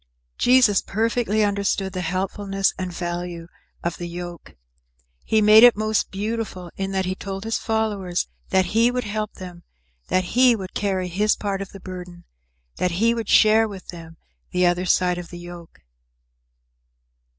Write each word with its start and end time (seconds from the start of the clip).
Jesus 0.39 0.81
perfectly 0.81 1.43
understood 1.43 1.93
the 1.93 2.01
helpfulness 2.01 2.73
and 2.75 2.91
value 2.91 3.47
of 3.83 3.97
the 3.97 4.07
yoke. 4.07 4.55
He 5.25 5.43
made 5.43 5.63
it 5.63 5.77
most 5.77 6.09
beautiful 6.09 6.71
in 6.75 6.91
that 6.91 7.05
he 7.05 7.13
told 7.13 7.43
his 7.43 7.59
followers 7.59 8.27
that 8.49 8.65
he 8.73 8.89
would 8.89 9.03
help 9.03 9.33
them, 9.33 9.61
that 10.07 10.33
he 10.35 10.55
would 10.55 10.73
carry 10.73 11.07
his 11.07 11.35
part 11.35 11.61
of 11.61 11.69
the 11.69 11.79
burden, 11.79 12.23
that 12.77 12.93
he 12.93 13.13
would 13.13 13.29
share 13.29 13.67
with 13.67 13.89
them 13.89 14.17
the 14.49 14.65
other 14.65 14.87
side 14.87 15.19
of 15.19 15.29
the 15.29 15.37
yoke. 15.37 15.81